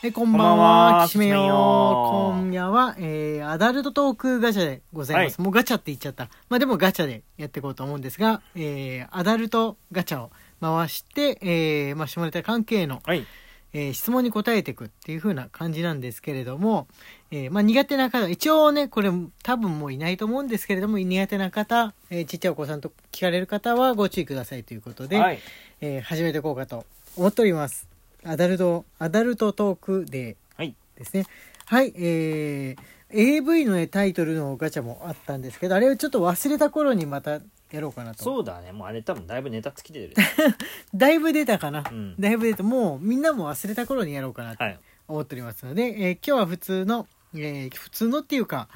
[0.00, 5.38] えこんばんは、はきしめよきしめよ今夜は、えー、アダルトトークガチャでございます。
[5.38, 6.28] はいもうガチャって言っちゃった。
[6.48, 13.26] まあでもガチャでやっていこうと思うんですが、えー、アダルトガチャを回して、えー、まあ下ネタ関係の、はい。
[13.72, 16.86] えー質問に答えていくっていう風な感じなんですけれども、
[17.32, 19.10] えーまあ苦手な方、一応ね、これ
[19.42, 25.40] 多分もういないと思うんですけれども、苦手な方、えーちっちゃいお子さんと聞かれる方はご注意くださいということで、はい。
[25.80, 26.86] えー始めていこうかと
[27.16, 27.87] 思っております。
[28.28, 30.74] アダルト、アダルトトークデーはい。
[30.96, 31.24] ですね。
[31.64, 37.40] はい、えー、AV の、ね、タイトルのガチャもあったんですけど、あれをちょっと忘れた頃にまた
[37.72, 38.22] やろうかなと。
[38.22, 38.72] そうだね。
[38.72, 40.14] もうあれ多分だいぶネタ尽きてる。
[40.94, 41.84] だいぶ出たかな。
[41.90, 42.62] うんだいぶ出た。
[42.62, 44.78] もうみんなも忘れた頃にやろうかなとはい。
[45.08, 48.68] 思っておりますので、えー今日は普通の、えー普通のっていうか、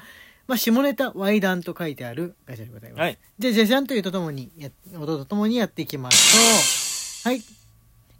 [0.47, 2.99] まあ、下ネタ、猥談と書いてあるガチャでございます。
[3.01, 3.19] はい。
[3.39, 7.33] じゃあ、じゃじゃんというとともにや、音とともにやっていきましょう。
[7.33, 7.41] はい。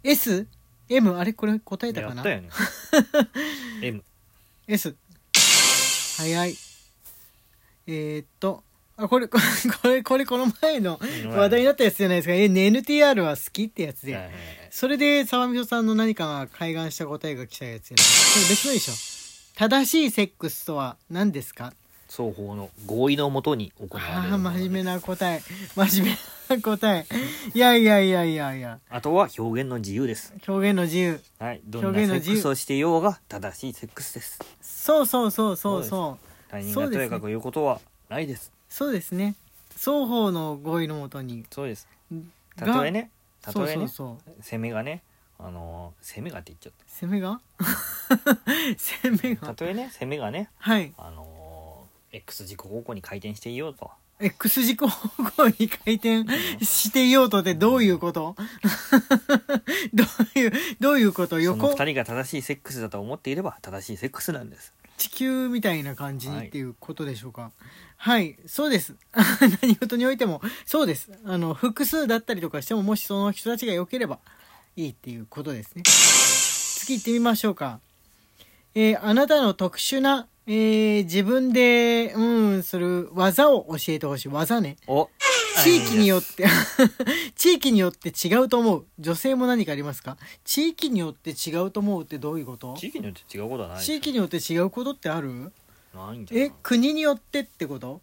[0.04, 0.46] S、
[0.88, 2.16] M、あれこれ答えたかな？
[2.16, 2.48] やったよね。
[3.82, 4.04] M。
[4.68, 4.94] S。
[6.16, 6.56] 早い。
[7.86, 8.62] えー、っと、
[8.96, 12.34] あ、これ、これ、これ、これこの前のうん話題になったやつじゃないですか。
[12.34, 14.14] え、ね NTR は好きってやつで。
[14.14, 18.94] はいはいはいそれで、沢美穂さんの何かが開眼した答えが来たやつやないそれ別のでしょ？
[19.56, 21.72] 正しいセックスとは何ですか？
[22.08, 24.38] 双方の合意のもとに行われるあ。
[24.38, 25.40] 真面目な答え。
[25.74, 26.16] 真面
[26.48, 27.06] 目な答え。
[27.54, 28.78] いやいやいやいやいや。
[28.90, 30.34] あとは表現の自由です。
[30.46, 31.20] 表現の自由。
[31.38, 31.60] はい。
[31.64, 34.38] どんなセ表現の自由ックスをしていようが正しいセックスです。
[34.60, 36.26] そうそうそうそうそう。
[36.50, 38.52] 他人がとやかく言うことはないです。
[38.68, 39.34] そうですね。
[39.76, 41.44] 双方の合意のもとに。
[41.50, 41.88] そうです。
[42.56, 43.10] たがとえね、
[43.42, 43.88] たとえね。
[43.88, 45.02] 攻めがね、
[45.38, 47.40] あのー、攻めがって言っちゃっ攻めが？
[48.76, 49.40] 攻めた。
[49.40, 49.54] たが？
[49.54, 50.92] とえね、攻めがね、はい。
[50.96, 51.26] あのー、
[52.14, 53.90] X 軸方向に回転していようと。
[54.20, 56.24] X 軸方向に回転
[56.64, 58.36] していようとってどういうこと？
[59.92, 60.04] ど
[60.36, 61.30] ういう、どういうこと？
[61.30, 61.70] その横？
[61.72, 64.72] 二人が正しいセックスだと思っていれば正しいセックスなんです。
[64.96, 67.50] 地球みたいな感じっていうことでしょうか？
[67.96, 68.94] はい、そうです。
[69.62, 71.10] 何事においても、そうです。
[71.24, 74.20] あの、複数だったりとかしても、もしその人たちが良ければ
[74.76, 75.82] いいっていうことですね。
[75.84, 77.80] 次行ってみましょうか。
[78.76, 82.22] えーあなたの特殊な、えー自分で、う
[82.58, 84.28] ん、する技を教えてほしい。
[84.28, 84.76] 技ね。
[84.86, 85.08] お。
[85.62, 86.44] 地域によって、
[87.36, 88.84] 地域によって違うと思う。
[88.98, 90.16] 女性も何かありますか？
[90.44, 92.74] 地域によって違うと思うってどういうこと？
[92.76, 93.82] 地域によって違うことはない。
[93.84, 95.52] 地域によって違うことってある？
[95.94, 96.46] ないんじゃない？
[96.48, 98.00] え国によってってこと？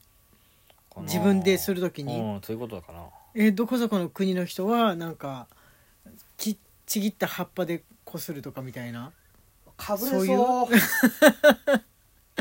[0.94, 1.06] かな。
[1.06, 2.18] 自分でするときに。
[2.20, 3.04] うんそういうことだかな。
[3.36, 5.48] えどこそこの国の人はなんか
[6.38, 9.12] きちぎった葉っぱでこするとかみたいな？
[9.78, 10.68] かぶれそう？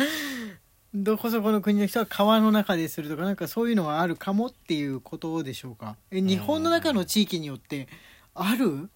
[0.95, 5.97] どこそこの国の人は川の中でするとかなんかそういうのがあるかもっていうことでしょうか？
[6.11, 7.89] え日本の中の地域によって
[8.35, 8.91] ある？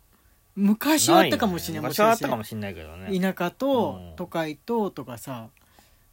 [0.57, 3.19] 昔はあったかもしれない昔はあったかももしれないけどね。
[3.19, 4.17] 田舎とうん。
[4.17, 5.49] 都会ととかさ、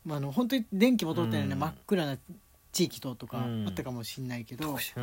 [0.05, 1.59] まあ、あの本当に電気も通ってないね、うん。
[1.59, 2.17] 真っ暗な
[2.71, 3.67] 地域ととかうん。
[3.67, 4.93] あったかもしれないけど、自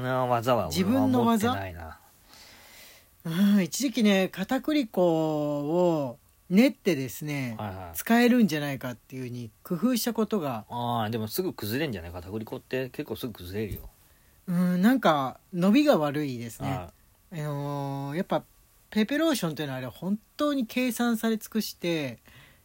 [0.85, 1.55] 分の技？
[1.55, 1.99] ないな。
[3.25, 6.19] うん、一時期ね片栗粉を
[6.51, 7.97] 練ってですね、はいはい。
[7.97, 12.89] 使えるんじゃないかっていうふうに工夫したことが、ああでもすぐ崩れんじゃない片栗粉って。
[12.91, 13.91] 結構すぐ崩れるよ。
[14.47, 16.71] うん、なんか伸びが悪いですね。
[16.71, 16.93] は
[17.33, 18.43] あのーやっぱ
[18.91, 22.19] ペペローションというのはあれ本当に計算され尽くして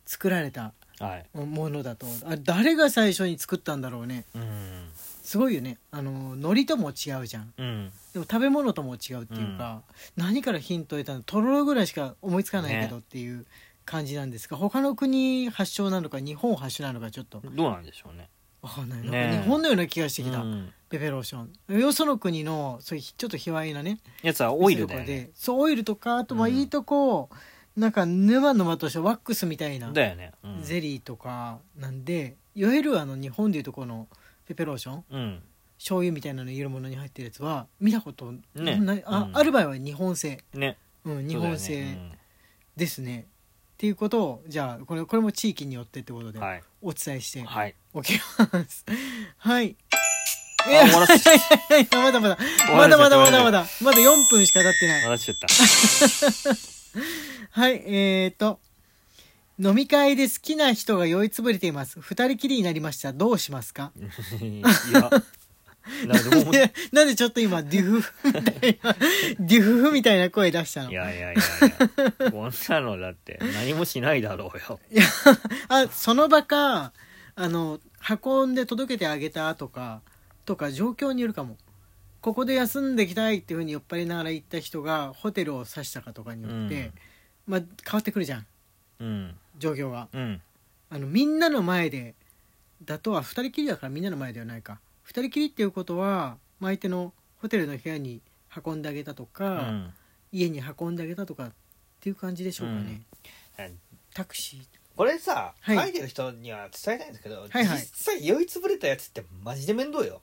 [0.06, 0.72] 作られた
[1.02, 1.26] いはい。
[1.38, 2.06] ものだと。
[2.26, 4.24] あ誰が最初に作ったんだろうね。
[4.34, 4.90] うん。
[4.96, 5.78] すごいよね。
[5.92, 7.54] あのー海苔とも違うじゃん。
[7.58, 7.92] うん。
[8.14, 9.82] でも食べ物とも違うっていうか、
[10.16, 11.24] 何からヒントを得たの？
[11.24, 13.46] とろろぐらいしか思いつかないけどねっていう
[13.86, 17.42] 感じなんですが、他の国発祥なのか日本発祥なのかちょっと。
[17.44, 18.30] どうなんでしょうね。
[18.62, 20.74] わかんない、ねなんか日本のような気がしてきた、うん。
[20.90, 21.46] ペペローショ
[21.76, 21.80] ン。
[21.80, 25.32] よその国のそういうちょっと卑猥なねやつはオイルだよね。
[25.34, 26.56] そうオイルとかあとまあうん。
[26.56, 27.30] いいとこ、
[27.76, 30.32] なんか沼沼としたワックスみたいなだよね。
[30.44, 30.62] うん。
[30.62, 34.08] ゼリーとかなんでいわゆるあの日本でいうとこの
[34.48, 35.44] ペペローションうん。
[35.78, 39.38] 醤油みたいなの入れるものに入ってるやつは見たことねあ,、うん。
[39.38, 40.78] ある場合は日本製、ね。
[41.03, 41.97] うん、日本製
[42.78, 43.28] ですね
[43.73, 46.40] っていうことをじゃあこれこれも地域によってってことで
[46.81, 47.75] お伝えしてはい。
[47.93, 48.85] おきます。
[49.37, 49.75] はい。
[50.66, 51.40] あ終わらせちゃっい
[51.91, 52.37] やまだまだ
[52.73, 55.20] まだまだまだまだまだ4分しか経ってない。
[55.20, 55.47] ちゃった。
[57.52, 58.61] はい、えーと、
[59.59, 61.99] 飲み会で好きな人が酔いつぶれています。
[61.99, 63.11] 二人きりになりました。
[63.11, 63.91] どうしますか？
[64.41, 64.61] い
[64.93, 65.09] や
[66.08, 68.96] なんでなんでちょっと今、デュフフみたいな、
[69.40, 70.91] デュフフみたいな声出したの？
[70.91, 72.32] いやいやいやいや。
[72.32, 74.80] こんなのだって何もしないだろうよ。
[74.91, 75.03] いや、
[75.68, 76.94] あ、その場か、
[77.35, 77.80] あの、
[78.24, 80.02] 運んで届けてあげたとか、
[80.46, 81.58] とか状況によるかも。
[82.22, 86.76] ここで休んできたいっていうふうに酔っ払いながら行った人がホテルを指したかとかによって、
[87.47, 87.53] うん。
[87.53, 88.46] まあ変わってくるじゃん。
[89.00, 89.36] うん。
[89.58, 90.08] 状況が。
[90.14, 90.41] うん。
[90.90, 92.16] あのみんなの前で
[92.86, 98.22] だとは2人きりだからみんなの前ではないか2人きりっていうことはまあ相手のホテルの部屋に
[98.66, 99.94] 運んであげたとうか、ん。
[100.32, 101.52] 家に運んであげたとかっ
[102.00, 103.02] ていう感じでしょうかね、
[103.59, 103.79] うん。
[104.14, 104.61] タクシー。
[104.96, 105.78] これさ、はい。
[105.78, 107.66] 書いてる人には伝えたいんですけど、はい。
[107.66, 110.22] はい実際酔いつぶれたやつってマジで面倒よ。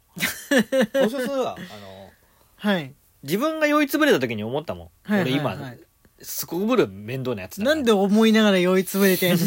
[0.93, 2.11] そうだあの
[2.57, 2.93] はい。
[3.23, 5.81] 自分が酔いつぶれた時に思ったもん、はい俺今、はいはい
[6.23, 9.47] すこぶる面倒なやつだなんで思いながら酔いつぶれてんの？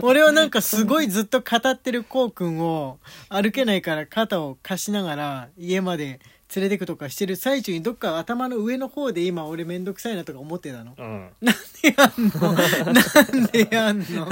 [0.00, 2.98] 俺はなんかすごいずっと語ってるこうくんを
[3.28, 6.20] 歩けないから肩を貸しながら家まで
[6.54, 10.94] 連れてくとかしてる最中にどっか頭の上の方で今俺めんどくさいなとか思ってたの？
[10.96, 11.30] うん。
[11.42, 12.52] やんの？
[12.52, 14.28] なんでやんの？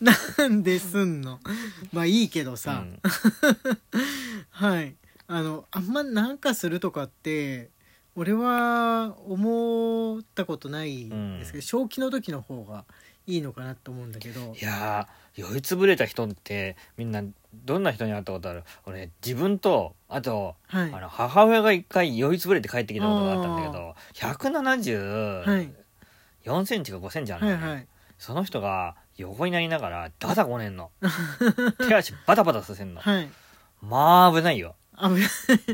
[0.00, 1.40] なんですんの？
[1.92, 3.00] まあいいけどさ、うん。
[4.50, 4.94] はい。
[5.28, 7.70] あのあんまなんかするとかって
[8.16, 12.84] 俺は思ったことないんですけど、正気の時の方が
[13.26, 14.54] いいのかなと思うんだけど。
[14.60, 17.22] いやー酔いつぶれた人ってみんな
[17.54, 18.64] どんな人に会ったことある？
[18.86, 20.92] 俺自分とあと、はい。
[20.94, 25.58] あの母親が一回酔いつぶれて帰ってきたことがあったんだけど174は
[26.62, 26.66] い。
[26.66, 27.86] センチか5センチあるんだよね、はいはい。
[28.18, 30.90] その人が横になりながらダダこねんの
[31.86, 33.28] 手足バタバタさせんのはい
[33.82, 35.18] まあ危ないよあぶ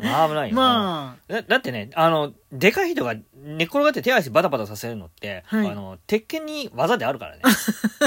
[0.00, 1.32] まあ危ないよ、まあ。
[1.32, 5.68] だだってねあのでかい人が寝っ転がって手足バタバタさせるのって、はい。
[5.68, 7.42] あの鉄拳に技であるからね。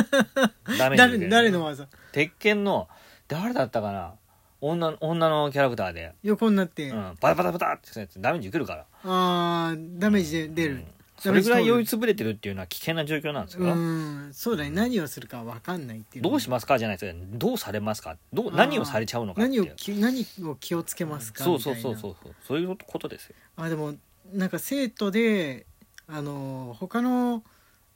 [0.78, 1.88] 誰る誰の技？
[2.12, 2.88] 鉄拳の
[3.28, 4.14] 誰だったかな？
[4.62, 8.20] 女女のキャラクターで、横になって、うん、バタバタバタってやつ。
[8.20, 8.86] ダメージ受けるから。
[9.04, 10.86] あーダメージで出る、うん
[11.30, 14.70] それぐらい酔いつぶれてるっていうのは危険な状況なんですよ、うんそうだね。
[14.70, 16.24] 何をするか分かんないっていう。
[16.24, 16.78] のどうしますか？
[16.78, 17.22] じゃないですよ。
[17.34, 18.18] どうされますか？
[18.34, 19.64] どう何をされちゃうのかっていう。
[19.64, 21.44] 何をき何を気をつけますか？
[21.44, 22.16] そうそうそうそう。
[22.22, 23.36] そうそういうことですよ。
[23.58, 23.96] あでも
[24.34, 25.66] なんか生徒で
[26.08, 27.44] あの他の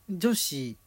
[0.10, 0.78] 女子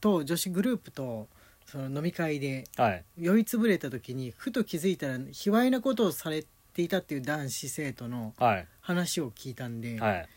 [0.00, 1.28] と女子グループと
[1.66, 3.04] その飲み会ではい。
[3.18, 8.66] 酔いつぶれた時にふと気づいたら卑猥なことをされていたっていう男子生徒のはい。
[8.80, 10.28] 話を聞いたんで、はい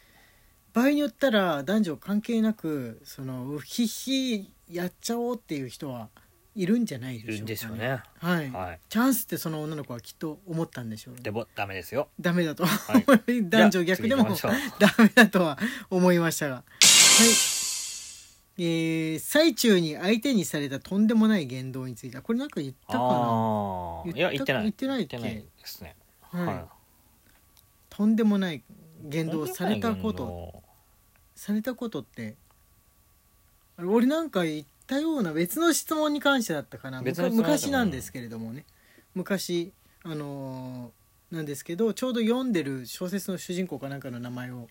[0.74, 6.10] 場合によったら男女関係なくそのうひひやっちゃおうっていう人は
[6.56, 8.04] いるんじゃないいるでしょうんか、ですよね。
[8.20, 8.80] はい、はい。
[8.90, 11.16] チャンスってその女の子はきっと思ったんでしょう。
[11.16, 12.10] ねでもダメですよ。
[12.20, 12.98] ダメだと、は
[13.28, 13.50] い。
[13.50, 14.24] 男女逆でも
[14.80, 15.58] ダメだとは
[15.90, 16.56] 思いましたが。
[16.56, 16.64] はい。
[18.58, 22.18] えー最中に相手にされたとんでもない言動について。
[22.18, 24.02] はこれなんか言ったかな？
[24.06, 24.64] 言ったや言ってない。
[24.64, 25.96] 言ってないですね。
[26.22, 26.46] はい。
[26.46, 26.66] はい。
[27.90, 28.62] とんでもない
[29.04, 30.26] 言動をされたこと。
[30.26, 30.61] と
[31.42, 32.36] されたことって
[33.80, 37.02] 俺なんか言ったような別の質問に関してだったかな。
[37.02, 38.64] 昔なんですけれどもね。
[39.16, 39.72] 昔
[40.04, 44.68] あのーなんですけどちょうど読んでる小説の主人公かなんかの名前を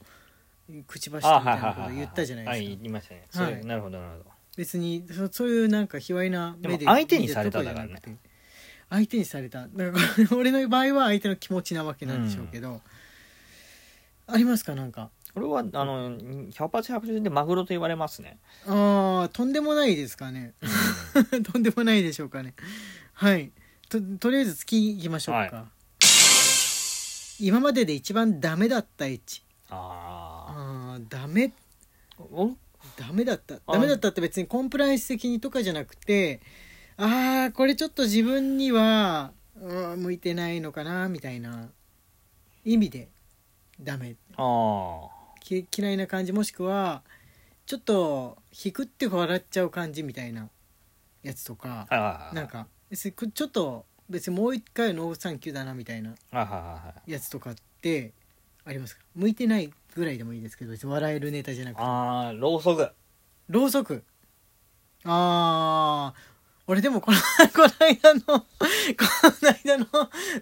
[0.87, 3.27] 口走ってみたいなことを言ったじゃないですか、はい言いましたね。
[3.33, 3.65] はい。
[3.67, 4.31] なるほどなるほど。
[4.57, 8.17] 別にそそういうなんか卑猥な目で相手にされた見てとかじゃなくてだ
[8.91, 9.67] 相手にされた。
[9.67, 9.99] だから
[10.39, 12.81] 俺の場合は相手の気持ちなわけなんでしょうけど、
[14.29, 14.77] ありますか？
[14.77, 18.39] なんかこれはあの100発100中でマグロと言われますね。
[18.67, 20.55] ああとんでもないですかね。
[21.53, 22.55] とんでもないでしょうかね。
[23.13, 23.53] はい。
[23.89, 25.67] ととりあえず次行きましょうか、は
[27.39, 31.53] 今までで一番ダメだったエッチあああダメ。
[32.97, 33.57] ダメだった。
[33.67, 36.41] あダメだったって別にコンプライアンス的にとかじゃなくて
[36.97, 41.71] ああこれちょっと自分にはうん向いてないのかなみたいな
[42.65, 43.09] 意味で
[43.81, 44.17] ダメ。
[44.37, 47.03] あき嫌いな感じもしくは
[47.67, 50.49] ちょっと引くって笑っちゃう感じみたいな
[51.23, 51.87] やつとか
[52.35, 56.15] なんかちょっと別にもう一回ノーサンキューだなみたいな
[57.07, 58.13] やつとかって
[58.65, 59.03] ありますか？
[59.15, 61.83] 向いてないぐらいでもいいですけど別に笑えるネタじゃなくて。
[61.83, 62.91] ああろうそく。
[63.49, 64.05] ろうそく。
[65.05, 66.30] あー
[66.71, 67.19] 俺でもこの
[67.53, 68.45] この間のこ
[69.43, 69.87] の間の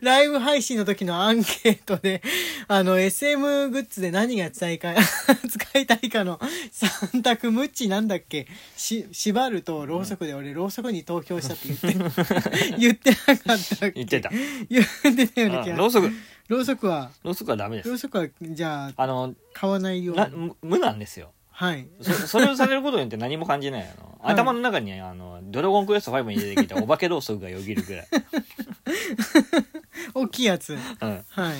[0.02, 2.20] ライブ配信の時のアンケートで
[2.66, 4.94] あの SM グッズで何が使いか
[5.48, 8.46] 使いたいかの3択ムッチなんだっけ？
[8.76, 13.38] し縛るとろうそくで俺ろうそくに投票したって言って 言ってなかっ
[13.80, 13.92] たっけ？
[13.92, 14.30] 言ってた。
[14.68, 16.10] 言ってたような気があろうそく。
[16.48, 17.88] ろうそくはろうそくはダメです。
[17.88, 21.88] ろうそくはじゃああの買わないよう無なんですよはい。
[22.00, 24.34] そそれをされることによって何も感じないあの、 はい。
[24.34, 28.06] 頭の中にあのドラゴンクエスト5に出てきたお化けろうそくがよぎるぐらい、
[30.14, 30.74] 大きいやつ。
[30.74, 31.24] うん、はい。
[31.34, 31.54] あ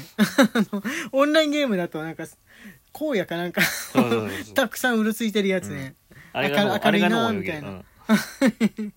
[0.73, 2.29] の、オンラインゲームだとなんか、
[2.93, 4.55] 荒野かなんか、そうそうそうそう。
[4.55, 5.97] たくさんうるついてるやつね、
[6.33, 7.57] あれが明るいなうよぎる。
[7.57, 7.69] みた
[8.79, 8.93] いん。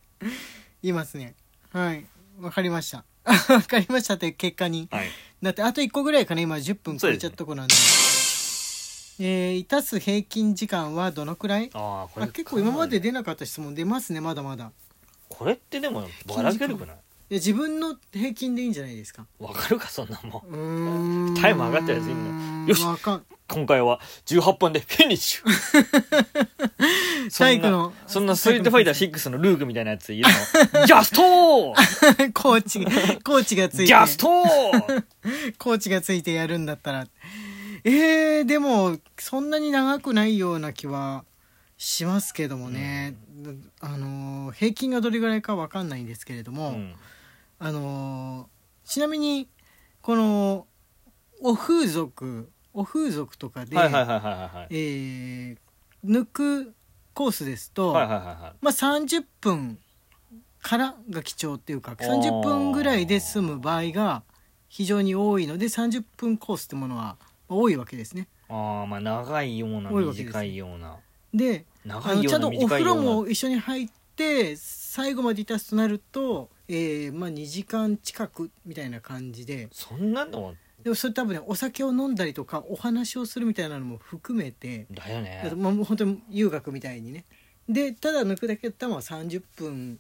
[0.84, 1.34] いますね。
[1.74, 2.06] はい。
[2.40, 3.06] わかりました。
[3.52, 4.88] わかりましたって結果に。
[4.92, 5.10] はい。
[5.42, 7.74] だってあと1個ぐらいかな、今10分超えちゃったとこなんで。
[9.24, 11.70] えー、いたす平均時間はどのくらい？
[11.74, 14.72] ああこれあ結構今まで出なかった質問出ますねまだまだ。
[15.30, 16.96] これってでもばらけるくない？
[17.30, 19.26] いや自分の平均でいいんじゃないですか。
[19.40, 21.36] わかるかそんなもん。
[21.40, 22.84] タイム上がったやついんのよし。
[22.84, 23.26] わかん。
[23.48, 25.46] 今回は18分でフィニッシュ。
[27.38, 30.28] 体育のそんなストリートファイター6のルークみたいなやついる
[30.74, 30.86] の。
[30.88, 32.32] ジャストー！
[32.34, 32.92] コーチが
[33.24, 33.86] コーチがついて。
[33.88, 35.04] ジャストー！
[35.60, 37.08] コーチがついてやるんだったら
[37.84, 41.26] えー、でもそんなに長くないような気は
[41.78, 43.16] しますけどもね、
[43.80, 46.94] あのー平均がどれぐらいかわかんないんですけれども、うん。
[47.60, 48.48] あのー
[48.90, 49.48] ちなみに
[50.02, 50.68] この
[51.42, 53.76] お風俗お風俗とかで、
[54.70, 55.58] えー
[56.06, 56.74] 抜く
[57.14, 57.94] コースですと、
[58.62, 59.78] まあ、30分
[60.62, 64.24] からが貴重っていうか30分ぐらいで済む場合が
[64.70, 67.18] 非常に多いので30分コースってものは
[67.56, 68.28] 多いわけですね。
[68.50, 70.98] ああまあ長いような多いわけです短いような。
[71.34, 73.02] で長いようなあのちゃんとお風呂短いような。
[73.02, 79.70] も一緒に入って最後までいたすとなると、えーまあ、2時間近くみたいな感じで。
[79.72, 85.52] そんなのでもそれ多分ねお酒を飲んだりとかお話をするみたいなのも含めてだよね。
[85.56, 87.26] まあ、もう本当に遊学みたいにね
[87.70, 90.00] でただ抜くだけだったらまあ30分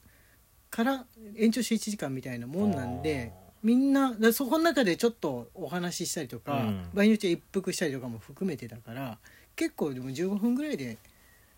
[0.70, 1.05] から
[1.38, 3.31] 延長して1時間みたいなもんなんで
[3.63, 6.89] みんなだそこの中でちょっとお話ししたりとか、うん。
[6.94, 9.18] 場合によっては一服したりとかも含めてだから
[9.56, 10.98] 結構でも15分ぐらいで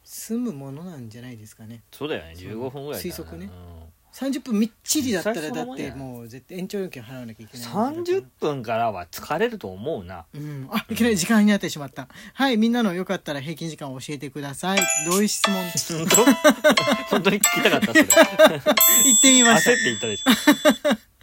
[0.03, 1.81] 済むものなんじゃないですかね。
[1.91, 2.33] そうだよね。
[2.37, 3.45] 15分ぐらい推測ね。
[3.45, 3.83] うん。
[4.13, 10.25] 30分みっちりだったらだってもう絶対延長料金払わなきゃいけない30分からは疲れると思うな。
[10.35, 12.07] うん、あいきなり時間になってしまった。
[12.35, 14.79] はいみんなのよかったら平均時間を教えてください。
[15.09, 15.55] どういう質問。
[15.97, 16.25] 本当？
[17.09, 18.03] 本当に聞きたかったそれ。
[18.05, 19.71] 言ってみました。
[19.71, 21.13] 焦って言ったでしょ